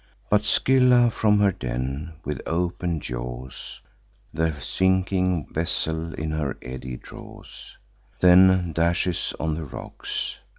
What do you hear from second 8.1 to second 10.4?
Then dashes on the rocks.